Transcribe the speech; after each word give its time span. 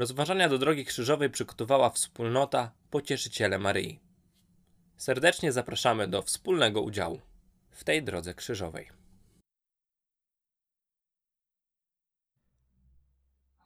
Rozważania 0.00 0.48
do 0.48 0.58
drogi 0.58 0.84
krzyżowej 0.84 1.30
przygotowała 1.30 1.90
wspólnota 1.90 2.72
Pocieszyciele 2.90 3.58
Maryi. 3.58 4.00
Serdecznie 4.96 5.52
zapraszamy 5.52 6.08
do 6.08 6.22
wspólnego 6.22 6.82
udziału 6.82 7.20
w 7.70 7.84
tej 7.84 8.02
drodze 8.02 8.34
krzyżowej. 8.34 8.90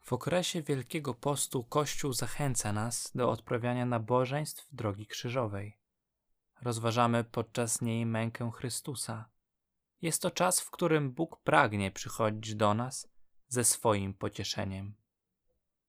W 0.01 0.13
okresie 0.13 0.61
Wielkiego 0.61 1.13
Postu 1.13 1.63
Kościół 1.63 2.13
zachęca 2.13 2.73
nas 2.73 3.11
do 3.15 3.29
odprawiania 3.29 3.85
nabożeństw 3.85 4.67
drogi 4.71 5.07
krzyżowej. 5.07 5.77
Rozważamy 6.61 7.23
podczas 7.23 7.81
niej 7.81 8.05
mękę 8.05 8.51
Chrystusa. 8.55 9.29
Jest 10.01 10.21
to 10.21 10.31
czas, 10.31 10.61
w 10.61 10.71
którym 10.71 11.11
Bóg 11.11 11.41
pragnie 11.43 11.91
przychodzić 11.91 12.55
do 12.55 12.73
nas 12.73 13.07
ze 13.47 13.63
swoim 13.63 14.13
pocieszeniem. 14.13 15.04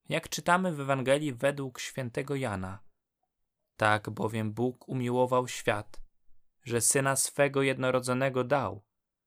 Jak 0.08 0.28
czytamy 0.28 0.72
w 0.72 0.80
Ewangelii 0.80 1.32
według 1.32 1.80
świętego 1.80 2.34
Jana, 2.34 2.78
tak 3.76 4.10
bowiem 4.10 4.52
Bóg 4.52 4.88
umiłował 4.88 5.48
świat, 5.48 6.00
że 6.62 6.80
syna 6.80 7.16
swego 7.16 7.62
jednorodzonego 7.62 8.44
dał, 8.44 8.84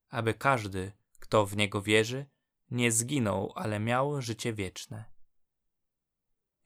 aby 0.09 0.33
każdy, 0.33 0.91
kto 1.19 1.45
w 1.45 1.57
niego 1.57 1.81
wierzy, 1.81 2.25
nie 2.71 2.91
zginął, 2.91 3.53
ale 3.55 3.79
miał 3.79 4.21
życie 4.21 4.53
wieczne. 4.53 5.05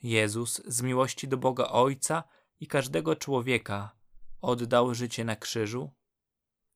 Jezus 0.04 0.62
z 0.66 0.82
miłości 0.82 1.28
do 1.28 1.38
Boga 1.38 1.68
Ojca 1.68 2.24
i 2.60 2.68
każdego 2.68 3.16
człowieka 3.16 3.96
oddał 4.42 4.94
życie 4.96 5.26
na 5.26 5.36
krzyżu, 5.36 5.92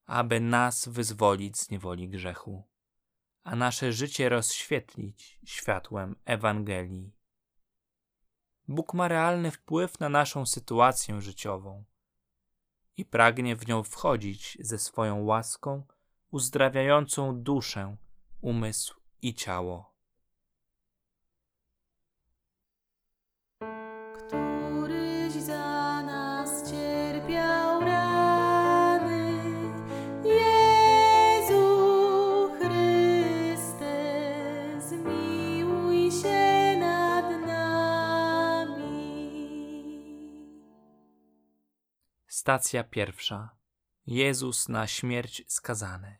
aby 0.05 0.39
nas 0.39 0.87
wyzwolić 0.87 1.57
z 1.57 1.69
niewoli 1.69 2.09
grzechu, 2.09 2.63
a 3.43 3.55
nasze 3.55 3.93
życie 3.93 4.29
rozświetlić 4.29 5.39
światłem 5.45 6.15
Ewangelii. 6.25 7.16
Bóg 8.67 8.93
ma 8.93 9.07
realny 9.07 9.51
wpływ 9.51 9.99
na 9.99 10.09
naszą 10.09 10.45
sytuację 10.45 11.21
życiową 11.21 11.83
i 12.97 13.05
pragnie 13.05 13.55
w 13.55 13.67
nią 13.67 13.83
wchodzić 13.83 14.57
ze 14.59 14.79
swoją 14.79 15.23
łaską 15.23 15.83
uzdrawiającą 16.31 17.41
duszę, 17.41 17.97
umysł 18.41 19.01
i 19.21 19.33
ciało. 19.33 19.96
Stacja 42.47 42.83
pierwsza. 42.83 43.57
Jezus 44.05 44.69
na 44.69 44.87
śmierć 44.87 45.43
skazany. 45.47 46.17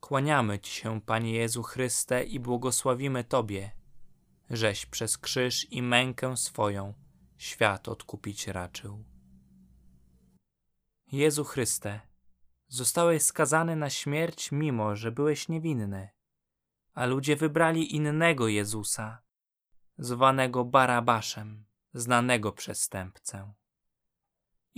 Kłaniamy 0.00 0.58
Ci 0.58 0.72
się, 0.72 1.00
Panie 1.00 1.32
Jezu 1.32 1.62
Chryste, 1.62 2.24
i 2.24 2.40
błogosławimy 2.40 3.24
Tobie, 3.24 3.70
żeś 4.50 4.86
przez 4.86 5.18
krzyż 5.18 5.72
i 5.72 5.82
mękę 5.82 6.36
swoją 6.36 6.94
świat 7.36 7.88
odkupić 7.88 8.46
raczył. 8.46 9.04
Jezu 11.12 11.44
Chryste, 11.44 12.00
zostałeś 12.68 13.22
skazany 13.22 13.76
na 13.76 13.90
śmierć, 13.90 14.52
mimo 14.52 14.96
że 14.96 15.12
byłeś 15.12 15.48
niewinny, 15.48 16.08
a 16.94 17.06
ludzie 17.06 17.36
wybrali 17.36 17.96
innego 17.96 18.48
Jezusa, 18.48 19.22
zwanego 19.98 20.64
Barabaszem, 20.64 21.64
znanego 21.94 22.52
przestępcę. 22.52 23.57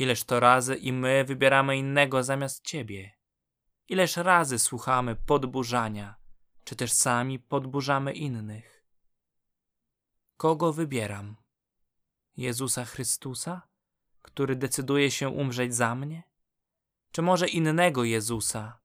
Ileż 0.00 0.24
to 0.24 0.40
razy 0.40 0.76
i 0.76 0.92
my 0.92 1.24
wybieramy 1.24 1.76
innego 1.76 2.22
zamiast 2.22 2.64
Ciebie. 2.64 3.12
Ileż 3.88 4.16
razy 4.16 4.58
słuchamy 4.58 5.16
podburzania, 5.16 6.14
czy 6.64 6.76
też 6.76 6.92
sami 6.92 7.38
podburzamy 7.38 8.12
innych. 8.12 8.84
Kogo 10.36 10.72
wybieram? 10.72 11.36
Jezusa 12.36 12.84
Chrystusa, 12.84 13.68
który 14.22 14.56
decyduje 14.56 15.10
się 15.10 15.28
umrzeć 15.28 15.74
za 15.74 15.94
mnie? 15.94 16.22
Czy 17.12 17.22
może 17.22 17.48
innego 17.48 18.04
Jezusa, 18.04 18.80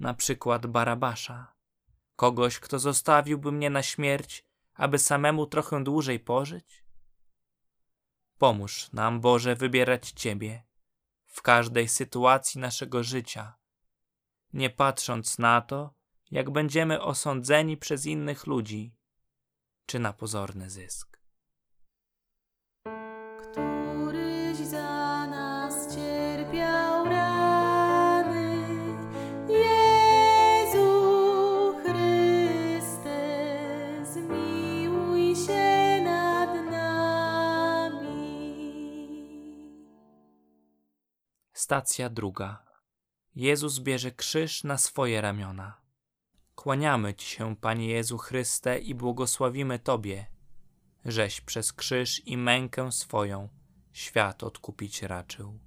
na 0.00 0.14
przykład 0.14 0.66
Barabasza? 0.66 1.54
Kogoś, 2.16 2.58
kto 2.58 2.78
zostawiłby 2.78 3.52
mnie 3.52 3.70
na 3.70 3.82
śmierć, 3.82 4.44
aby 4.74 4.98
samemu 4.98 5.46
trochę 5.46 5.84
dłużej 5.84 6.20
pożyć? 6.20 6.87
Pomóż 8.38 8.92
nam, 8.92 9.20
Boże, 9.20 9.56
wybierać 9.56 10.10
Ciebie 10.10 10.62
w 11.26 11.42
każdej 11.42 11.88
sytuacji 11.88 12.60
naszego 12.60 13.04
życia, 13.04 13.54
nie 14.52 14.70
patrząc 14.70 15.38
na 15.38 15.60
to, 15.60 15.94
jak 16.30 16.50
będziemy 16.50 17.02
osądzeni 17.02 17.76
przez 17.76 18.06
innych 18.06 18.46
ludzi, 18.46 18.94
czy 19.86 19.98
na 19.98 20.12
pozorny 20.12 20.70
zysk. 20.70 21.07
Stacja 41.68 42.10
druga. 42.10 42.64
Jezus 43.34 43.78
bierze 43.78 44.12
krzyż 44.12 44.64
na 44.64 44.78
swoje 44.78 45.20
ramiona. 45.20 45.80
Kłaniamy 46.54 47.14
Ci 47.14 47.26
się, 47.26 47.56
Panie 47.56 47.88
Jezu 47.88 48.18
Chryste, 48.18 48.78
i 48.78 48.94
błogosławimy 48.94 49.78
Tobie, 49.78 50.26
żeś 51.04 51.40
przez 51.40 51.72
krzyż 51.72 52.26
i 52.26 52.36
mękę 52.36 52.92
swoją 52.92 53.48
świat 53.92 54.42
odkupić 54.42 55.02
raczył. 55.02 55.58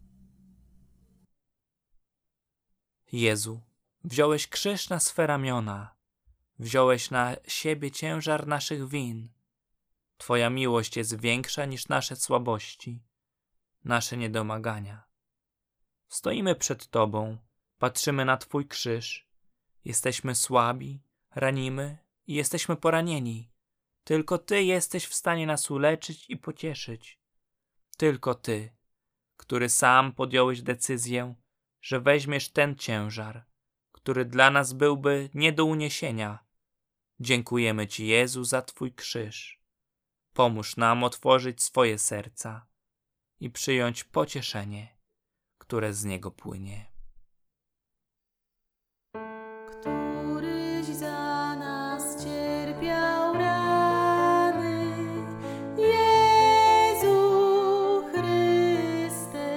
Jezu, 3.12 3.62
wziąłeś 4.04 4.48
krzyż 4.48 4.90
na 4.90 5.00
swe 5.00 5.28
ramiona, 5.28 5.96
wziąłeś 6.60 7.12
na 7.12 7.36
siebie 7.48 7.92
ciężar 7.92 8.48
naszych 8.48 8.88
win. 8.88 9.30
Twoja 10.18 10.50
miłość 10.50 10.98
jest 10.98 11.20
większa 11.20 11.66
niż 11.66 11.88
nasze 11.88 12.16
słabości, 12.16 13.04
nasze 13.84 14.18
niedomagania. 14.18 15.11
Stoimy 16.12 16.56
przed 16.56 16.88
Tobą, 16.88 17.38
patrzymy 17.78 18.26
na 18.26 18.38
Twój 18.38 18.68
krzyż. 18.68 19.28
Jesteśmy 19.86 20.36
słabi, 20.36 21.04
ranimy 21.36 21.98
i 22.28 22.34
jesteśmy 22.34 22.76
poranieni. 22.76 23.52
Tylko 24.04 24.38
Ty 24.38 24.64
jesteś 24.64 25.06
w 25.06 25.14
stanie 25.14 25.48
nas 25.48 25.72
uleczyć 25.72 26.30
i 26.30 26.38
pocieszyć. 26.38 27.20
Tylko 27.98 28.36
Ty, 28.36 28.76
który 29.38 29.70
sam 29.70 30.14
podjąłeś 30.14 30.62
decyzję, 30.62 31.36
że 31.82 32.00
weźmiesz 32.00 32.50
ten 32.50 32.76
ciężar, 32.76 33.46
który 33.92 34.26
dla 34.26 34.50
nas 34.50 34.74
byłby 34.74 35.30
nie 35.34 35.54
do 35.54 35.66
uniesienia. 35.66 36.46
Dziękujemy 37.20 37.88
Ci, 37.88 38.08
Jezu, 38.08 38.44
za 38.44 38.62
Twój 38.62 38.94
krzyż. 38.94 39.62
Pomóż 40.34 40.78
nam 40.78 41.04
otworzyć 41.04 41.64
swoje 41.64 42.00
serca 42.00 42.68
i 43.40 43.50
przyjąć 43.50 44.04
pocieszenie, 44.04 45.01
które 45.72 45.94
z 45.94 46.06
niego 46.06 46.32
płynie. 46.32 46.86
Któryś 49.70 50.86
za 50.86 51.56
nas 51.56 52.24
cierpiał 52.24 53.34
rany, 53.34 54.86
Jezu 55.78 57.20
Chryste, 58.12 59.48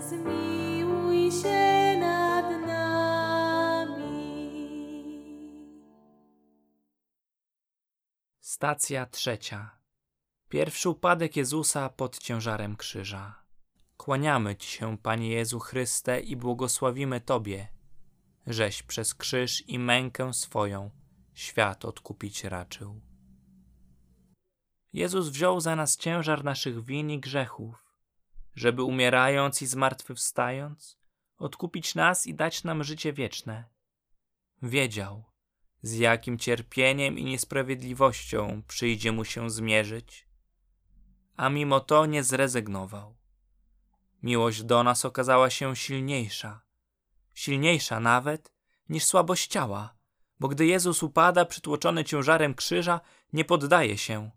zmiłuj 0.00 1.32
się 1.32 1.96
nad 2.00 2.66
nami. 2.66 4.08
Stacja 8.40 9.06
trzecia. 9.06 9.78
Pierwszy 10.48 10.88
upadek 10.88 11.36
Jezusa 11.36 11.88
pod 11.88 12.18
ciężarem 12.18 12.76
krzyża. 12.76 13.47
Kłaniamy 14.08 14.56
Ci 14.56 14.68
się, 14.68 14.98
Panie 14.98 15.28
Jezu 15.28 15.58
Chryste, 15.58 16.20
i 16.20 16.36
błogosławimy 16.36 17.20
Tobie, 17.20 17.68
żeś 18.46 18.82
przez 18.82 19.14
krzyż 19.14 19.68
i 19.68 19.78
mękę 19.78 20.34
swoją 20.34 20.90
świat 21.34 21.84
odkupić 21.84 22.44
raczył. 22.44 23.00
Jezus 24.92 25.28
wziął 25.28 25.60
za 25.60 25.76
nas 25.76 25.96
ciężar 25.96 26.44
naszych 26.44 26.84
win 26.84 27.10
i 27.10 27.20
grzechów, 27.20 27.74
żeby 28.54 28.82
umierając 28.82 29.62
i 29.62 29.66
zmartwychwstając, 29.66 30.98
odkupić 31.38 31.94
nas 31.94 32.26
i 32.26 32.34
dać 32.34 32.64
nam 32.64 32.84
życie 32.84 33.12
wieczne. 33.12 33.64
Wiedział, 34.62 35.24
z 35.82 35.98
jakim 35.98 36.38
cierpieniem 36.38 37.18
i 37.18 37.24
niesprawiedliwością 37.24 38.62
przyjdzie 38.68 39.12
mu 39.12 39.24
się 39.24 39.50
zmierzyć, 39.50 40.28
a 41.36 41.48
mimo 41.48 41.80
to 41.80 42.06
nie 42.06 42.24
zrezygnował. 42.24 43.18
Miłość 44.22 44.62
do 44.62 44.82
nas 44.82 45.04
okazała 45.04 45.50
się 45.50 45.76
silniejsza, 45.76 46.60
silniejsza 47.34 48.00
nawet 48.00 48.52
niż 48.88 49.04
słabość 49.04 49.46
ciała, 49.50 49.94
bo 50.40 50.48
gdy 50.48 50.66
Jezus 50.66 51.02
upada 51.02 51.44
przytłoczony 51.44 52.04
ciężarem 52.04 52.54
krzyża, 52.54 53.00
nie 53.32 53.44
poddaje 53.44 53.98
się. 53.98 54.30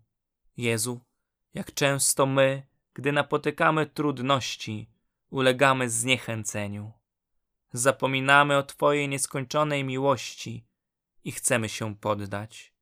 Jezu, 0.56 1.00
jak 1.54 1.74
często 1.74 2.26
my, 2.26 2.66
gdy 2.94 3.12
napotykamy 3.12 3.86
trudności, 3.86 4.90
ulegamy 5.30 5.90
zniechęceniu. 5.90 6.92
Zapominamy 7.72 8.56
o 8.56 8.62
Twojej 8.62 9.08
nieskończonej 9.08 9.84
miłości 9.84 10.66
i 11.24 11.32
chcemy 11.32 11.68
się 11.68 11.96
poddać. 11.96 12.72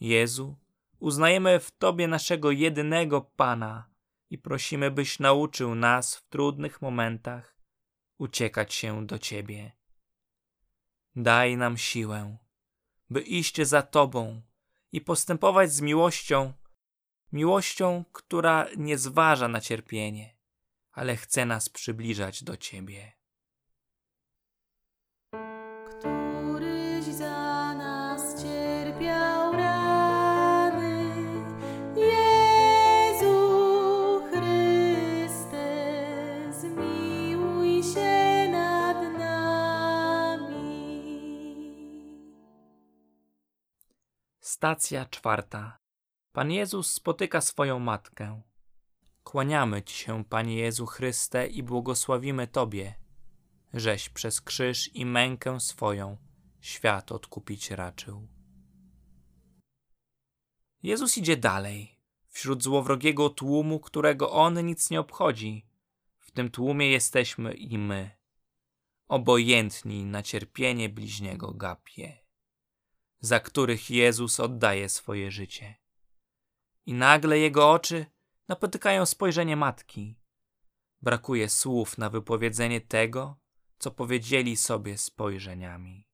Jezu, 0.00 0.56
uznajemy 0.98 1.60
w 1.60 1.70
Tobie 1.70 2.08
naszego 2.08 2.50
jedynego 2.50 3.20
Pana 3.20 3.88
i 4.30 4.38
prosimy, 4.38 4.90
byś 4.90 5.18
nauczył 5.18 5.74
nas 5.74 6.16
w 6.16 6.28
trudnych 6.28 6.82
momentach 6.82 7.58
uciekać 8.18 8.74
się 8.74 9.06
do 9.06 9.18
Ciebie. 9.18 9.72
Daj 11.16 11.56
nam 11.56 11.78
siłę, 11.78 12.36
by 13.10 13.20
iść 13.20 13.62
za 13.62 13.82
Tobą 13.82 14.42
i 14.92 15.00
postępować 15.00 15.72
z 15.72 15.80
miłością, 15.80 16.52
miłością, 17.32 18.04
która 18.12 18.66
nie 18.76 18.98
zważa 18.98 19.48
na 19.48 19.60
cierpienie, 19.60 20.36
ale 20.92 21.16
chce 21.16 21.46
nas 21.46 21.68
przybliżać 21.68 22.44
do 22.44 22.56
Ciebie. 22.56 23.17
Stacja 44.58 45.06
czwarta. 45.06 45.78
Pan 46.32 46.50
Jezus 46.50 46.90
spotyka 46.90 47.40
swoją 47.40 47.78
matkę. 47.78 48.42
Kłaniamy 49.24 49.82
Ci 49.82 49.94
się, 49.94 50.24
Panie 50.24 50.56
Jezu 50.56 50.86
Chryste, 50.86 51.46
i 51.46 51.62
błogosławimy 51.62 52.46
Tobie, 52.46 52.94
żeś 53.74 54.08
przez 54.08 54.40
krzyż 54.40 54.94
i 54.94 55.06
mękę 55.06 55.60
swoją 55.60 56.16
świat 56.60 57.12
odkupić 57.12 57.70
raczył. 57.70 58.28
Jezus 60.82 61.18
idzie 61.18 61.36
dalej, 61.36 61.98
wśród 62.28 62.62
złowrogiego 62.62 63.30
tłumu, 63.30 63.80
którego 63.80 64.30
On 64.32 64.66
nic 64.66 64.90
nie 64.90 65.00
obchodzi. 65.00 65.66
W 66.18 66.30
tym 66.30 66.50
tłumie 66.50 66.90
jesteśmy 66.90 67.54
i 67.54 67.78
my, 67.78 68.10
obojętni 69.08 70.04
na 70.04 70.22
cierpienie 70.22 70.88
bliźniego 70.88 71.52
gapie, 71.54 72.27
za 73.20 73.40
których 73.40 73.90
Jezus 73.90 74.40
oddaje 74.40 74.88
swoje 74.88 75.30
życie. 75.30 75.74
I 76.86 76.94
nagle 76.94 77.38
Jego 77.38 77.70
oczy 77.70 78.06
napotykają 78.48 79.06
spojrzenie 79.06 79.56
matki. 79.56 80.20
Brakuje 81.02 81.48
słów 81.48 81.98
na 81.98 82.10
wypowiedzenie 82.10 82.80
tego, 82.80 83.36
co 83.78 83.90
powiedzieli 83.90 84.56
sobie 84.56 84.98
spojrzeniami. 84.98 86.08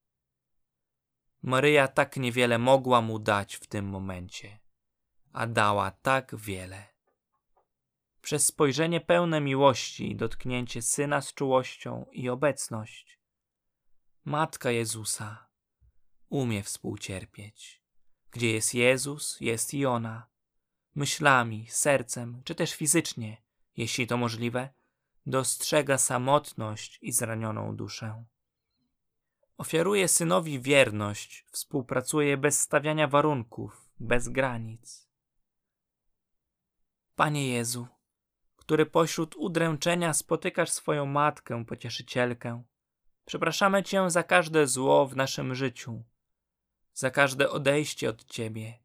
Maryja 1.42 1.88
tak 1.88 2.16
niewiele 2.16 2.58
mogła 2.58 3.00
mu 3.00 3.18
dać 3.18 3.54
w 3.56 3.66
tym 3.66 3.88
momencie, 3.88 4.60
a 5.32 5.46
dała 5.46 5.90
tak 5.90 6.36
wiele. 6.36 6.94
Przez 8.20 8.46
spojrzenie 8.46 9.00
pełne 9.00 9.40
miłości 9.40 10.10
i 10.10 10.16
dotknięcie 10.16 10.82
syna 10.82 11.20
z 11.20 11.34
czułością 11.34 12.06
i 12.12 12.28
obecność. 12.28 13.18
Matka 14.24 14.70
Jezusa 14.70 15.46
umie 16.34 16.62
współcierpieć. 16.62 17.82
Gdzie 18.31 18.50
jest 18.52 18.75
Jezus, 18.75 19.40
jest 19.40 19.75
i 19.75 19.86
ona. 19.86 20.26
Myślami, 20.94 21.66
sercem, 21.70 22.42
czy 22.44 22.54
też 22.54 22.75
fizycznie, 22.75 23.42
jeśli 23.76 24.06
to 24.06 24.16
możliwe, 24.16 24.69
dostrzega 25.26 25.98
samotność 25.98 26.98
i 27.02 27.12
zranioną 27.12 27.76
duszę. 27.76 28.25
Ofiaruje 29.56 30.08
synowi 30.08 30.60
wierność, 30.60 31.44
współpracuje 31.50 32.37
bez 32.37 32.60
stawiania 32.60 33.08
warunków, 33.08 33.88
bez 34.00 34.28
granic. 34.28 35.08
Panie 37.16 37.48
Jezu, 37.48 37.87
który 38.56 38.87
pośród 38.87 39.37
udręczenia 39.37 40.14
spotykasz 40.14 40.70
swoją 40.70 41.06
matkę, 41.06 41.64
pocieszycielkę, 41.64 42.62
przepraszamy 43.25 43.82
Cię 43.82 44.10
za 44.10 44.22
każde 44.22 44.66
zło 44.66 45.06
w 45.06 45.16
naszym 45.16 45.54
życiu, 45.54 46.04
za 46.94 47.11
każde 47.11 47.50
odejście 47.50 48.11
od 48.11 48.25
Ciebie, 48.25 48.79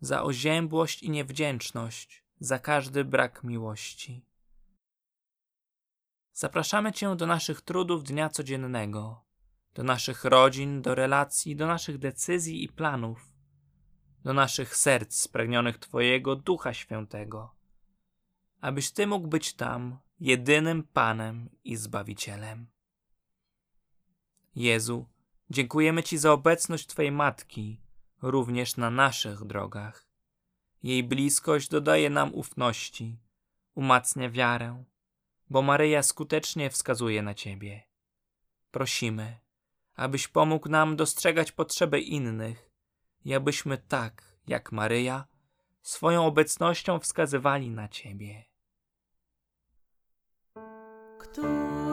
za 0.00 0.22
oziębłość 0.22 1.02
i 1.02 1.10
niewdzięczność, 1.10 2.24
za 2.40 2.58
każdy 2.58 3.04
brak 3.04 3.44
miłości. 3.44 4.24
Zapraszamy 6.32 6.92
Cię 6.92 7.16
do 7.16 7.26
naszych 7.26 7.60
trudów 7.60 8.04
dnia 8.04 8.28
codziennego, 8.28 9.24
do 9.74 9.82
naszych 9.82 10.24
rodzin, 10.24 10.82
do 10.82 10.94
relacji, 10.94 11.56
do 11.56 11.66
naszych 11.66 11.98
decyzji 11.98 12.64
i 12.64 12.68
planów, 12.68 13.32
do 14.24 14.32
naszych 14.32 14.76
serc 14.76 15.20
spragnionych 15.20 15.78
Twojego 15.78 16.36
Ducha 16.36 16.74
Świętego, 16.74 17.54
abyś 18.60 18.90
Ty 18.90 19.06
mógł 19.06 19.28
być 19.28 19.54
tam 19.54 19.98
jedynym 20.20 20.82
Panem 20.82 21.50
i 21.64 21.76
Zbawicielem. 21.76 22.66
Jezu, 24.54 25.06
dziękujemy 25.50 26.02
Ci 26.02 26.18
za 26.18 26.32
obecność 26.32 26.86
Twojej 26.86 27.12
Matki, 27.12 27.80
również 28.22 28.76
na 28.76 28.90
naszych 28.90 29.44
drogach. 29.44 30.06
Jej 30.82 31.04
bliskość 31.04 31.68
dodaje 31.68 32.10
nam 32.10 32.34
ufności, 32.34 33.18
umacnia 33.74 34.30
wiarę, 34.30 34.84
bo 35.50 35.62
Maryja 35.62 36.02
skutecznie 36.02 36.70
wskazuje 36.70 37.22
na 37.22 37.34
Ciebie. 37.34 37.82
Prosimy, 38.70 39.38
abyś 39.94 40.28
pomógł 40.28 40.68
nam 40.68 40.96
dostrzegać 40.96 41.52
potrzeby 41.52 42.00
innych 42.00 42.70
i 43.24 43.34
abyśmy 43.34 43.78
tak, 43.78 44.38
jak 44.46 44.72
Maryja, 44.72 45.26
swoją 45.82 46.26
obecnością 46.26 46.98
wskazywali 46.98 47.70
na 47.70 47.88
Ciebie. 47.88 48.44
Któryś 51.18 51.85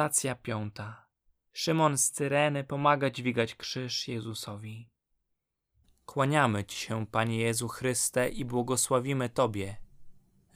Stacja 0.00 0.34
piąta. 0.34 1.06
Szymon 1.52 1.98
z 1.98 2.10
Cyreny 2.10 2.64
pomaga 2.64 3.10
dźwigać 3.10 3.54
krzyż 3.54 4.08
Jezusowi. 4.08 4.90
Kłaniamy 6.06 6.64
Ci 6.64 6.76
się, 6.76 7.06
Panie 7.06 7.38
Jezu 7.38 7.68
Chryste, 7.68 8.28
i 8.28 8.44
błogosławimy 8.44 9.28
Tobie, 9.28 9.76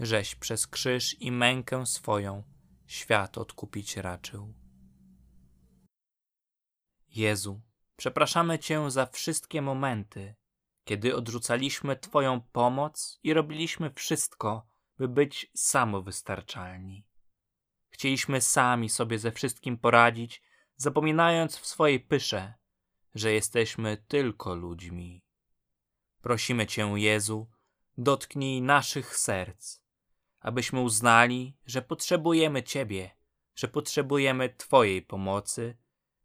żeś 0.01 0.35
przez 0.35 0.67
krzyż 0.67 1.21
i 1.21 1.33
mękę 1.33 1.87
swoją 1.87 2.43
świat 2.87 3.39
odkupić 3.39 3.97
raczył. 3.97 4.55
Jezu, 7.09 7.61
przepraszamy 7.97 8.59
Cię 8.59 8.91
za 8.91 9.07
wszystkie 9.07 9.63
momenty, 9.63 10.35
kiedy 10.85 11.17
odrzucaliśmy 11.17 11.97
Twoją 11.97 12.41
pomoc 12.41 13.21
i 13.23 13.35
robiliśmy 13.35 13.91
wszystko, 13.91 14.67
by 14.99 15.09
być 15.09 15.51
samowystarczalni. 15.55 17.07
Chcieliśmy 17.95 18.41
sami 18.41 18.89
sobie 18.89 19.19
ze 19.19 19.33
wszystkim 19.33 19.79
poradzić, 19.79 20.43
zapominając 20.77 21.57
w 21.57 21.67
swojej 21.67 22.01
pysze, 22.01 22.55
że 23.15 23.33
jesteśmy 23.33 23.97
tylko 24.09 24.55
ludźmi. 24.55 25.25
Prosimy 26.23 26.67
Cię, 26.67 26.93
Jezu, 26.97 27.51
dotknij 27.99 28.63
naszych 28.63 29.17
serc, 29.17 29.81
abyśmy 30.41 30.81
uznali, 30.81 31.57
że 31.67 31.83
potrzebujemy 31.83 32.63
Ciebie, 32.63 33.11
że 33.55 33.69
potrzebujemy 33.69 34.49
Twojej 34.49 35.03
pomocy 35.03 35.77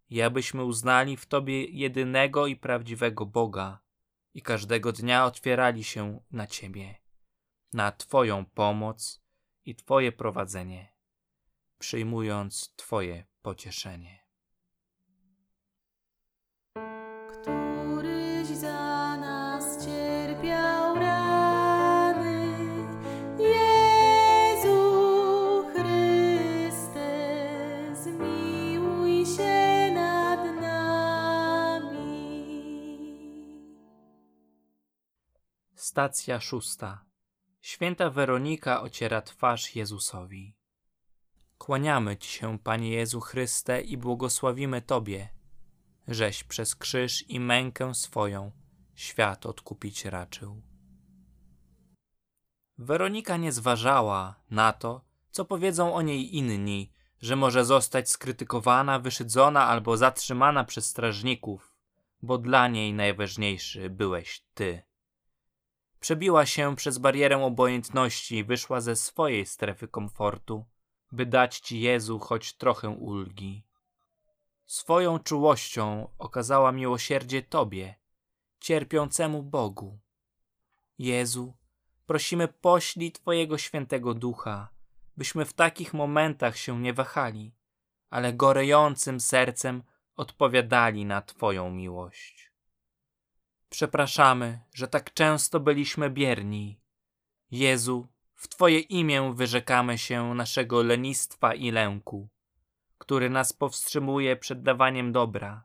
i 0.09 0.21
abyśmy 0.21 0.63
uznali 0.63 1.17
w 1.17 1.25
Tobie 1.25 1.65
jedynego 1.65 2.47
i 2.47 2.55
prawdziwego 2.55 3.25
Boga, 3.25 3.79
i 4.33 4.41
każdego 4.41 4.91
dnia 4.91 5.25
otwierali 5.25 5.83
się 5.83 6.19
na 6.31 6.47
Ciebie, 6.47 6.95
na 7.73 7.91
Twoją 7.91 8.45
pomoc 8.45 9.21
i 9.65 9.75
Twoje 9.75 10.11
prowadzenie, 10.11 10.98
przyjmując 11.79 12.73
Twoje 12.75 13.25
pocieszenie. 13.41 14.19
Któryś 17.31 18.47
za 18.47 19.17
nas 19.17 19.85
cierpiał 19.85 20.95
rany, 20.95 22.57
Jezu 23.39 24.79
Chryste, 25.73 27.09
zmiłuj 27.95 29.25
się 29.25 29.91
nad 29.93 30.45
nami. 30.61 31.99
Stacja 35.75 36.39
szósta. 36.39 37.05
Święta 37.61 38.09
Weronika 38.09 38.81
ociera 38.81 39.21
twarz 39.21 39.75
Jezusowi. 39.75 40.58
Kłaniamy 41.59 42.17
Ci 42.17 42.29
się, 42.29 42.59
Panie 42.59 42.89
Jezu 42.89 43.19
Chryste, 43.21 43.81
i 43.81 43.97
błogosławimy 43.97 44.81
Tobie, 44.81 45.29
żeś 46.07 46.43
przez 46.43 46.75
krzyż 46.75 47.29
i 47.29 47.39
mękę 47.39 47.95
swoją 47.95 48.51
świat 48.95 49.45
odkupić 49.45 50.05
raczył. 50.05 50.61
Weronika 52.77 53.37
nie 53.37 53.51
zważała 53.51 54.35
na 54.51 54.73
to, 54.73 55.05
co 55.31 55.45
powiedzą 55.45 55.93
o 55.93 56.01
niej 56.01 56.37
inni, 56.37 56.91
że 57.21 57.35
może 57.35 57.65
zostać 57.65 58.09
skrytykowana, 58.09 58.99
wyszydzona 58.99 59.67
albo 59.67 59.97
zatrzymana 59.97 60.63
przez 60.63 60.85
strażników, 60.85 61.73
bo 62.21 62.37
dla 62.37 62.67
niej 62.67 62.93
najważniejszy 62.93 63.89
byłeś 63.89 64.45
Ty. 64.53 64.81
Przebiła 65.99 66.45
się 66.45 66.75
przez 66.75 66.97
barierę 66.97 67.43
obojętności 67.43 68.37
i 68.37 68.43
wyszła 68.43 68.81
ze 68.81 68.95
swojej 68.95 69.45
strefy 69.45 69.87
komfortu, 69.87 70.65
by 71.11 71.25
dać 71.25 71.59
Ci 71.59 71.79
Jezu 71.79 72.19
choć 72.19 72.53
trochę 72.53 72.89
ulgi. 72.89 73.63
Swoją 74.65 75.19
czułością 75.19 76.07
okazała 76.17 76.71
miłosierdzie 76.71 77.41
Tobie, 77.41 77.95
cierpiącemu 78.59 79.43
Bogu. 79.43 79.99
Jezu, 80.97 81.53
prosimy 82.05 82.47
poślij 82.47 83.11
Twojego 83.11 83.57
świętego 83.57 84.13
ducha, 84.13 84.69
byśmy 85.17 85.45
w 85.45 85.53
takich 85.53 85.93
momentach 85.93 86.57
się 86.57 86.79
nie 86.79 86.93
wahali, 86.93 87.55
ale 88.09 88.33
gorejącym 88.33 89.19
sercem 89.19 89.83
odpowiadali 90.15 91.05
na 91.05 91.21
Twoją 91.21 91.71
miłość. 91.71 92.51
Przepraszamy, 93.69 94.59
że 94.73 94.87
tak 94.87 95.13
często 95.13 95.59
byliśmy 95.59 96.09
bierni. 96.09 96.79
Jezu, 97.51 98.07
w 98.39 98.47
Twoje 98.47 98.79
imię 98.79 99.33
wyrzekamy 99.35 99.97
się 99.97 100.33
naszego 100.33 100.83
lenistwa 100.83 101.53
i 101.53 101.71
lęku, 101.71 102.29
który 102.97 103.29
nas 103.29 103.53
powstrzymuje 103.53 104.35
przed 104.35 104.61
dawaniem 104.61 105.11
dobra. 105.11 105.63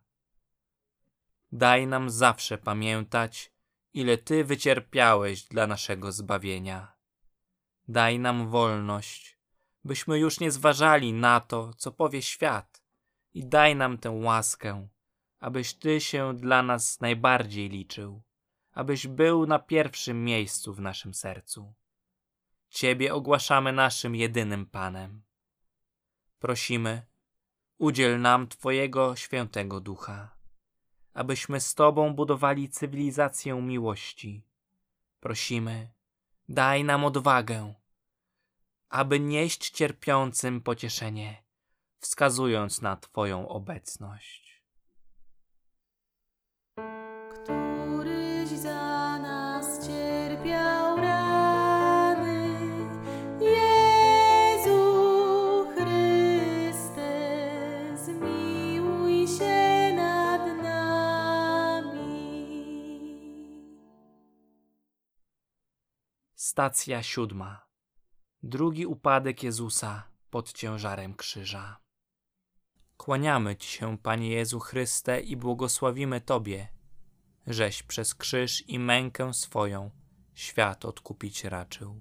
Daj 1.52 1.86
nam 1.86 2.10
zawsze 2.10 2.58
pamiętać, 2.58 3.52
ile 3.92 4.18
Ty 4.18 4.44
wycierpiałeś 4.44 5.42
dla 5.42 5.66
naszego 5.66 6.12
zbawienia. 6.12 6.92
Daj 7.88 8.18
nam 8.18 8.48
wolność, 8.48 9.38
byśmy 9.84 10.18
już 10.18 10.40
nie 10.40 10.50
zważali 10.50 11.12
na 11.12 11.40
to, 11.40 11.74
co 11.74 11.92
powie 11.92 12.22
świat, 12.22 12.82
i 13.34 13.46
daj 13.46 13.76
nam 13.76 13.98
tę 13.98 14.10
łaskę, 14.10 14.88
abyś 15.40 15.74
Ty 15.74 16.00
się 16.00 16.34
dla 16.36 16.62
nas 16.62 17.00
najbardziej 17.00 17.68
liczył, 17.68 18.22
abyś 18.72 19.06
był 19.06 19.46
na 19.46 19.58
pierwszym 19.58 20.24
miejscu 20.24 20.74
w 20.74 20.80
naszym 20.80 21.14
sercu. 21.14 21.74
Ciebie 22.74 23.14
ogłaszamy 23.14 23.72
naszym 23.72 24.14
jedynym 24.14 24.66
Panem. 24.66 25.22
Prosimy, 26.38 27.02
udziel 27.78 28.20
nam 28.20 28.48
Twojego 28.48 29.16
świętego 29.16 29.80
ducha, 29.80 30.36
abyśmy 31.12 31.60
z 31.60 31.74
Tobą 31.74 32.14
budowali 32.14 32.68
cywilizację 32.68 33.62
miłości. 33.62 34.42
Prosimy, 35.20 35.90
daj 36.48 36.84
nam 36.84 37.04
odwagę, 37.04 37.74
aby 38.88 39.20
nieść 39.20 39.70
cierpiącym 39.70 40.60
pocieszenie, 40.60 41.42
wskazując 41.98 42.82
na 42.82 42.96
Twoją 42.96 43.48
obecność. 43.48 44.43
Stacja 66.54 67.02
siódma. 67.02 67.66
Drugi 68.42 68.86
upadek 68.86 69.42
Jezusa 69.42 70.10
pod 70.30 70.52
ciężarem 70.52 71.14
krzyża. 71.14 71.80
Kłaniamy 72.96 73.56
Ci 73.56 73.68
się, 73.68 73.98
Panie 73.98 74.28
Jezu 74.28 74.60
Chryste, 74.60 75.20
i 75.20 75.36
błogosławimy 75.36 76.20
Tobie, 76.20 76.68
żeś 77.46 77.82
przez 77.82 78.14
krzyż 78.14 78.68
i 78.68 78.78
mękę 78.78 79.34
swoją 79.34 79.90
świat 80.34 80.84
odkupić 80.84 81.44
raczył. 81.44 82.00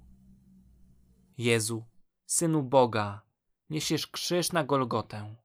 Jezu, 1.38 1.86
Synu 2.26 2.64
Boga, 2.64 3.22
niesiesz 3.70 4.08
krzyż 4.08 4.52
na 4.52 4.64
Golgotę. 4.64 5.36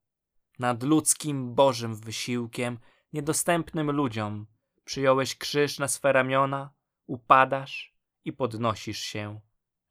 Nad 0.59 0.83
ludzkim 0.83 1.55
Bożym 1.55 1.95
wysiłkiem, 1.97 2.79
niedostępnym 3.13 3.91
ludziom, 3.91 4.47
przyjąłeś 4.85 5.37
krzyż 5.37 5.79
na 5.79 5.89
swe 5.89 6.13
ramiona, 6.13 6.71
upadasz 7.07 7.98
i 8.29 8.33
podnosisz 8.33 8.99
się, 8.99 9.41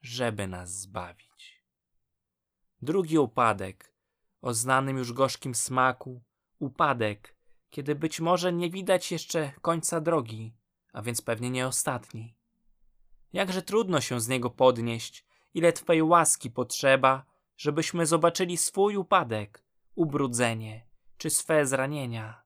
żeby 0.01 0.47
nas 0.47 0.71
zbawić. 0.71 1.63
Drugi 2.81 3.17
upadek, 3.17 3.93
o 4.41 4.53
znanym 4.53 4.97
już 4.97 5.13
gorzkim 5.13 5.55
smaku, 5.55 6.21
upadek, 6.59 7.35
kiedy 7.69 7.95
być 7.95 8.19
może 8.19 8.53
nie 8.53 8.69
widać 8.69 9.11
jeszcze 9.11 9.51
końca 9.61 10.01
drogi, 10.01 10.53
a 10.93 11.01
więc 11.01 11.21
pewnie 11.21 11.49
nie 11.49 11.67
ostatni. 11.67 12.35
Jakże 13.33 13.61
trudno 13.61 14.01
się 14.01 14.21
z 14.21 14.27
niego 14.27 14.49
podnieść, 14.49 15.25
ile 15.53 15.73
Twej 15.73 16.03
łaski 16.03 16.51
potrzeba, 16.51 17.25
żebyśmy 17.57 18.05
zobaczyli 18.05 18.57
swój 18.57 18.97
upadek, 18.97 19.63
ubrudzenie 19.95 20.87
czy 21.17 21.29
swe 21.29 21.65
zranienia. 21.65 22.43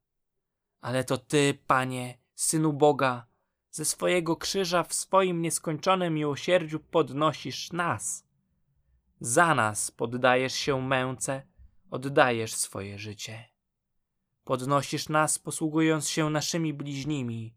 Ale 0.81 1.03
to 1.03 1.17
Ty, 1.17 1.57
Panie, 1.67 2.17
Synu 2.35 2.73
Boga, 2.73 3.25
ze 3.71 3.85
swojego 3.85 4.35
krzyża 4.35 4.83
w 4.83 4.93
swoim 4.93 5.41
nieskończonym 5.41 6.13
miłosierdziu 6.13 6.79
podnosisz 6.79 7.71
nas. 7.71 8.27
Za 9.19 9.55
nas 9.55 9.91
poddajesz 9.91 10.53
się 10.53 10.81
męce, 10.81 11.47
oddajesz 11.91 12.55
swoje 12.55 12.99
życie. 12.99 13.49
Podnosisz 14.43 15.09
nas, 15.09 15.39
posługując 15.39 16.09
się 16.09 16.29
naszymi 16.29 16.73
bliźnimi, 16.73 17.55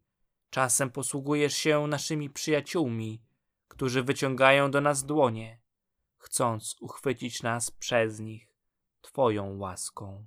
czasem 0.50 0.90
posługujesz 0.90 1.56
się 1.56 1.86
naszymi 1.86 2.30
przyjaciółmi, 2.30 3.22
którzy 3.68 4.02
wyciągają 4.02 4.70
do 4.70 4.80
nas 4.80 5.04
dłonie, 5.04 5.60
chcąc 6.16 6.76
uchwycić 6.80 7.42
nas 7.42 7.70
przez 7.70 8.20
nich 8.20 8.54
Twoją 9.00 9.58
łaską. 9.58 10.26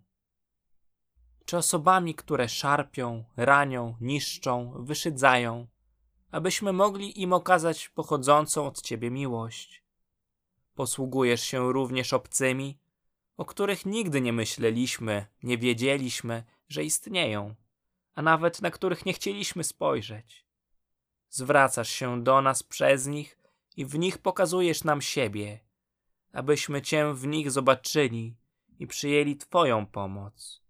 Czy 1.46 1.58
osobami, 1.58 2.16
które 2.16 2.50
szarpią, 2.50 3.24
ranią, 3.38 3.98
niszczą, 4.02 4.74
wyszydzają, 4.86 5.68
abyśmy 6.32 6.74
mogli 6.74 7.22
im 7.22 7.34
okazać 7.34 7.90
pochodzącą 7.90 8.68
od 8.68 8.82
Ciebie 8.82 9.12
miłość. 9.12 9.84
Posługujesz 10.76 11.44
się 11.44 11.74
również 11.74 12.14
obcymi, 12.14 12.80
o 13.38 13.46
których 13.46 13.86
nigdy 13.86 14.22
nie 14.22 14.34
myśleliśmy, 14.34 15.26
nie 15.44 15.58
wiedzieliśmy, 15.58 16.44
że 16.68 16.84
istnieją, 16.84 17.56
a 18.16 18.22
nawet 18.22 18.62
na 18.62 18.72
których 18.72 19.06
nie 19.06 19.14
chcieliśmy 19.14 19.64
spojrzeć. 19.64 20.46
Zwracasz 21.30 21.90
się 21.90 22.24
do 22.24 22.42
nas 22.42 22.64
przez 22.64 23.08
nich 23.08 23.38
i 23.78 23.86
w 23.86 24.00
nich 24.00 24.18
pokazujesz 24.18 24.84
nam 24.84 25.02
siebie, 25.02 25.60
abyśmy 26.34 26.82
Cię 26.82 27.14
w 27.14 27.28
nich 27.28 27.52
zobaczyli 27.52 28.36
i 28.80 28.88
przyjęli 28.88 29.38
Twoją 29.38 29.86
pomoc. 29.86 30.62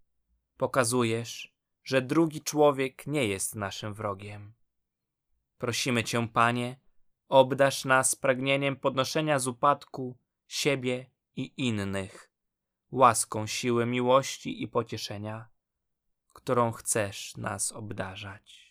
Pokazujesz, 0.56 1.54
że 1.84 2.02
drugi 2.02 2.40
człowiek 2.40 3.06
nie 3.06 3.26
jest 3.26 3.54
naszym 3.54 3.94
wrogiem. 3.94 4.57
Prosimy 5.58 6.04
Cię, 6.04 6.28
Panie, 6.28 6.80
obdasz 7.28 7.84
nas 7.84 8.14
pragnieniem 8.14 8.76
podnoszenia 8.76 9.38
z 9.38 9.46
upadku 9.46 10.18
siebie 10.46 11.10
i 11.36 11.52
innych, 11.56 12.30
łaską 12.90 13.46
siły 13.46 13.86
miłości 13.86 14.62
i 14.62 14.68
pocieszenia, 14.68 15.48
którą 16.34 16.72
chcesz 16.72 17.36
nas 17.36 17.72
obdarzać. 17.72 18.67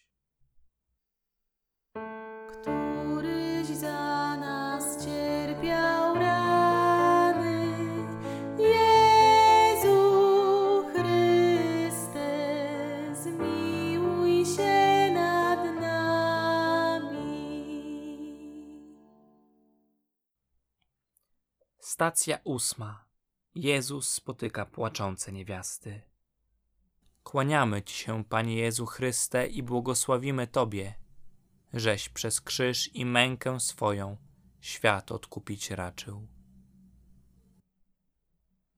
Stacja 21.97 22.39
ósma. 22.43 23.05
Jezus 23.55 24.09
spotyka 24.09 24.65
płaczące 24.65 25.31
niewiasty. 25.31 26.01
Kłaniamy 27.23 27.81
Ci 27.81 27.95
się, 27.95 28.23
Panie 28.23 28.55
Jezu 28.55 28.85
Chryste, 28.85 29.47
i 29.47 29.63
błogosławimy 29.63 30.47
Tobie, 30.47 30.93
żeś 31.73 32.09
przez 32.09 32.41
krzyż 32.41 32.95
i 32.95 33.05
mękę 33.05 33.59
swoją 33.59 34.17
świat 34.61 35.11
odkupić 35.11 35.71
raczył. 35.71 36.27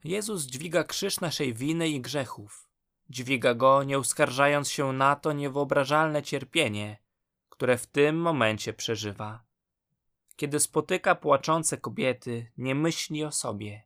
Jezus 0.03 0.43
dźwiga 0.43 0.83
krzyż 0.83 1.19
naszej 1.19 1.53
winy 1.53 1.89
i 1.89 2.01
grzechów. 2.01 2.69
Dźwiga 3.09 3.53
go, 3.53 3.83
nie 3.83 3.99
uskarżając 3.99 4.69
się 4.69 4.93
na 4.93 5.15
to 5.15 5.33
niewyobrażalne 5.33 6.23
cierpienie, 6.23 6.97
które 7.49 7.77
w 7.77 7.87
tym 7.87 8.21
momencie 8.21 8.73
przeżywa. 8.73 9.48
Kiedy 10.39 10.59
spotyka 10.59 11.15
płaczące 11.15 11.77
kobiety, 11.77 12.51
nie 12.57 12.75
myśli 12.75 13.23
o 13.23 13.31
sobie. 13.31 13.83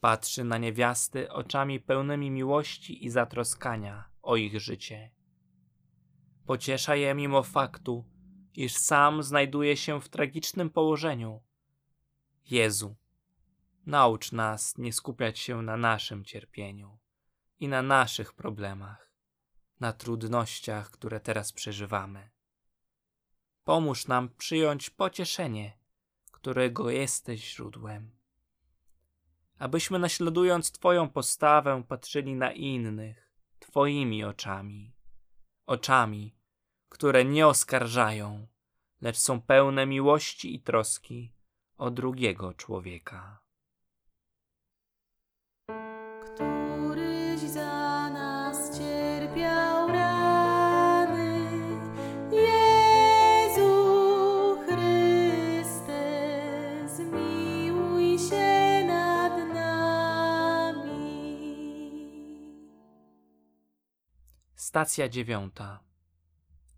Patrzy 0.00 0.44
na 0.44 0.58
niewiasty 0.58 1.32
oczami 1.32 1.80
pełnymi 1.80 2.30
miłości 2.30 3.04
i 3.04 3.10
zatroskania 3.10 4.04
o 4.22 4.36
ich 4.36 4.60
życie. 4.60 5.10
Pociesza 6.46 6.96
je 6.96 7.14
mimo 7.14 7.42
faktu, 7.42 8.04
iż 8.54 8.76
sam 8.76 9.22
znajduje 9.22 9.76
się 9.76 10.00
w 10.00 10.08
tragicznym 10.08 10.70
położeniu. 10.70 11.42
Jezu, 12.50 12.96
naucz 13.86 14.32
nas 14.32 14.78
nie 14.78 14.92
skupiać 14.92 15.38
się 15.38 15.62
na 15.62 15.76
naszym 15.76 16.24
cierpieniu 16.24 16.98
i 17.60 17.68
na 17.68 17.82
naszych 17.82 18.32
problemach, 18.32 19.12
na 19.80 19.92
trudnościach, 19.92 20.90
które 20.90 21.20
teraz 21.20 21.52
przeżywamy. 21.52 22.35
Pomóż 23.66 24.06
nam 24.06 24.28
przyjąć 24.28 24.90
pocieszenie, 24.90 25.78
którego 26.32 26.90
jesteś 26.90 27.54
źródłem. 27.54 28.10
Abyśmy 29.58 29.98
naśladując 29.98 30.72
Twoją 30.72 31.10
postawę 31.10 31.82
patrzyli 31.88 32.34
na 32.34 32.52
innych 32.52 33.32
Twoimi 33.58 34.24
oczami, 34.24 34.92
oczami, 35.66 36.36
które 36.88 37.24
nie 37.24 37.46
oskarżają, 37.46 38.46
lecz 39.00 39.18
są 39.18 39.40
pełne 39.40 39.86
miłości 39.86 40.54
i 40.54 40.60
troski 40.60 41.32
o 41.76 41.90
drugiego 41.90 42.54
człowieka. 42.54 43.45
Stacja 64.76 65.08
dziewiąta. 65.08 65.80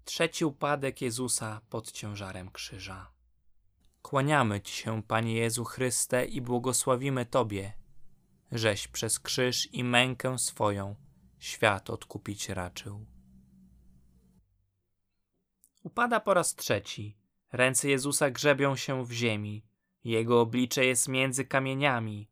Trzeci 0.05 0.45
upadek 0.45 1.02
Jezusa 1.02 1.61
pod 1.71 1.93
ciężarem 1.93 2.50
krzyża. 2.50 3.12
Kłaniamy 4.02 4.61
Ci 4.61 4.73
się, 4.73 5.02
Panie 5.02 5.34
Jezu 5.34 5.65
Chryste, 5.65 6.25
i 6.25 6.41
błogosławimy 6.41 7.26
Tobie, 7.26 7.73
żeś 8.52 8.89
przez 8.89 9.21
krzyż 9.21 9.75
i 9.75 9.84
mękę 9.84 10.39
swoją 10.39 10.97
świat 11.39 11.91
odkupić 11.91 12.49
raczył. 12.49 13.06
Upada 15.82 16.21
po 16.21 16.34
raz 16.34 16.54
trzeci. 16.54 17.17
Ręce 17.52 17.89
Jezusa 17.89 18.30
grzebią 18.30 18.76
się 18.76 19.04
w 19.06 19.13
ziemi. 19.13 19.67
Jego 20.04 20.41
oblicze 20.41 20.87
jest 20.87 21.08
między 21.08 21.45
kamieniami. 21.45 22.30